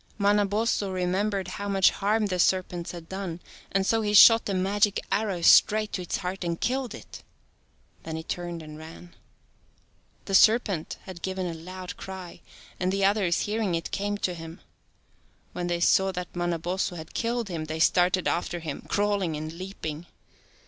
[0.17, 3.39] Manabozho remembered how much harm the serpents had done
[3.71, 7.21] and so he shot a magic arrow straight to its heart and killed it.
[8.01, 9.13] Then he turned and ran.
[10.25, 12.41] The serpent had given a loud cry,
[12.79, 14.61] and the others hearing it came to him.
[15.53, 20.07] When they saw that Manabozho had killed him, they started after him, crawling and leaping.